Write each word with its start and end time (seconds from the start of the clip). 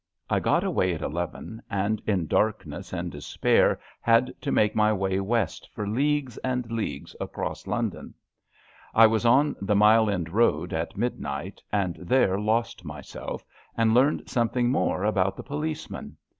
I 0.31 0.39
got 0.39 0.63
away 0.63 0.95
at 0.95 1.03
eleven, 1.03 1.61
and 1.69 2.01
in 2.07 2.25
darkness 2.25 2.91
and 2.91 3.11
despair 3.11 3.79
had 3.99 4.33
to 4.41 4.51
make 4.51 4.75
my 4.75 4.91
way 4.91 5.19
west 5.19 5.69
for 5.75 5.87
leagues 5.87 6.39
and 6.39 6.71
leagues 6.71 7.15
across 7.21 7.67
London. 7.67 8.15
I 8.95 9.05
was 9.05 9.27
on 9.27 9.55
the 9.61 9.75
Mile 9.75 10.09
End 10.09 10.29
Road 10.29 10.73
at 10.73 10.97
midnight 10.97 11.61
and 11.71 11.97
there 11.97 12.39
lost 12.39 12.83
myself, 12.83 13.45
and 13.77 13.93
learned 13.93 14.27
some 14.27 14.49
thing 14.49 14.71
more 14.71 15.03
about 15.03 15.37
the 15.37 15.43
policeman. 15.43 16.17